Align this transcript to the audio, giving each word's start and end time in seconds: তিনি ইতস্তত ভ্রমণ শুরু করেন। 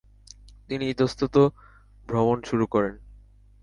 তিনি 0.69 0.85
ইতস্তত 0.89 1.35
ভ্রমণ 2.09 2.37
শুরু 2.43 2.65
করেন। 2.67 2.93